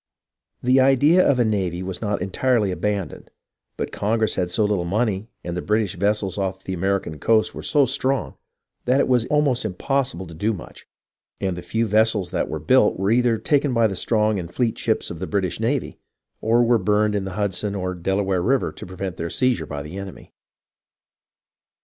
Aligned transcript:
The 0.63 0.79
idea 0.79 1.23
of 1.23 1.37
a 1.37 1.45
navy 1.45 1.83
was 1.83 2.01
not 2.01 2.23
entirely 2.23 2.71
abandoned, 2.71 3.29
but 3.77 3.91
Congress 3.91 4.33
had 4.33 4.49
so 4.49 4.65
little 4.65 4.83
money 4.83 5.29
and 5.43 5.55
the 5.55 5.61
British 5.61 5.93
vessels 5.95 6.39
off 6.39 6.63
the 6.63 6.73
American 6.73 7.19
coast 7.19 7.53
were 7.53 7.61
so 7.61 7.85
strong 7.85 8.33
that 8.85 8.99
it 8.99 9.07
was 9.07 9.27
almost 9.27 9.63
impossible 9.63 10.25
to 10.25 10.33
do 10.33 10.53
much, 10.53 10.87
and 11.39 11.55
the 11.55 11.61
few 11.61 11.85
vessels 11.85 12.31
that 12.31 12.49
were 12.49 12.57
built 12.57 12.97
were 12.97 13.11
either 13.11 13.37
taken 13.37 13.75
by 13.75 13.85
the 13.85 13.95
strong 13.95 14.39
and 14.39 14.51
fleet 14.51 14.75
ships 14.79 15.11
of 15.11 15.19
the 15.19 15.27
British 15.27 15.59
navy 15.59 15.99
or 16.41 16.63
were 16.63 16.79
burned 16.79 17.13
in 17.13 17.25
the 17.25 17.33
Hudson 17.37 17.75
or 17.75 17.93
the 17.93 18.01
Delaware 18.01 18.41
River 18.41 18.71
to 18.71 18.87
prevent 18.87 19.17
their 19.17 19.29
seiz 19.29 19.59
ure 19.59 19.67
by 19.67 19.83
the 19.83 19.97
enemy. 19.99 20.33